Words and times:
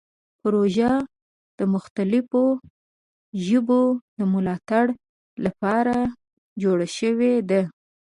پروژه 0.41 0.91
د 1.57 1.59
مختلفو 1.73 2.43
ژبو 3.45 3.81
د 4.17 4.19
ملاتړ 4.33 4.85
لپاره 5.45 5.95
جوړه 6.61 6.87
شوې 6.97 7.33
ده. 7.49 7.61